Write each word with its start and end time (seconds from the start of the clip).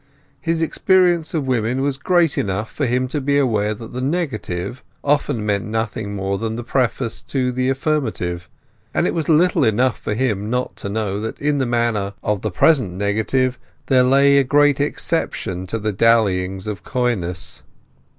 His 0.39 0.63
experience 0.63 1.35
of 1.35 1.47
women 1.47 1.81
was 1.81 1.95
great 1.97 2.35
enough 2.35 2.71
for 2.71 2.87
him 2.87 3.07
to 3.09 3.21
be 3.21 3.37
aware 3.37 3.75
that 3.75 3.93
the 3.93 4.01
negative 4.01 4.83
often 5.03 5.45
meant 5.45 5.65
nothing 5.65 6.15
more 6.15 6.39
than 6.39 6.55
the 6.55 6.63
preface 6.63 7.21
to 7.21 7.51
the 7.51 7.69
affirmative; 7.69 8.49
and 8.95 9.05
it 9.05 9.13
was 9.13 9.29
little 9.29 9.63
enough 9.63 9.99
for 9.99 10.15
him 10.15 10.49
not 10.49 10.75
to 10.77 10.89
know 10.89 11.19
that 11.19 11.39
in 11.39 11.59
the 11.59 11.67
manner 11.67 12.15
of 12.23 12.41
the 12.41 12.49
present 12.49 12.93
negative 12.93 13.59
there 13.85 14.01
lay 14.01 14.39
a 14.39 14.43
great 14.43 14.79
exception 14.79 15.67
to 15.67 15.77
the 15.77 15.93
dallyings 15.93 16.65
of 16.65 16.81
coyness. 16.83 17.61